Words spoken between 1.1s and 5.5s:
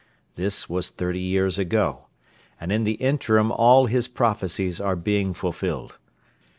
years ago and in the interim all his prophecies are being